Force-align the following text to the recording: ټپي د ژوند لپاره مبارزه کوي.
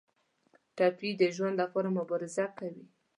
ټپي 0.75 1.09
د 1.21 1.23
ژوند 1.35 1.55
لپاره 1.61 1.95
مبارزه 1.97 2.45
کوي. 2.57 2.85